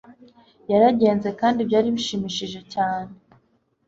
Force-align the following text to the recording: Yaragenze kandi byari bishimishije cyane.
Yaragenze 0.71 1.27
kandi 1.41 1.59
byari 1.67 1.87
bishimishije 1.95 2.59
cyane. 2.73 3.11